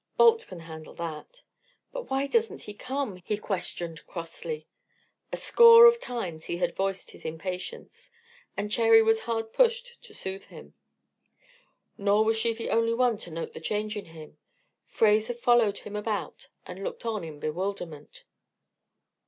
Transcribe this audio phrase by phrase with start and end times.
[0.17, 1.43] "Balt can handle that."
[1.91, 4.67] "But why doesn't he come?" he questioned, crossly.
[5.31, 8.09] A score of times he had voiced his impatience,
[8.57, 10.73] and Cherry was hard pushed to soothe him.
[11.99, 14.39] Nor was she the only one to note the change in him;
[14.87, 18.23] Fraser followed him about and looked on in bewilderment.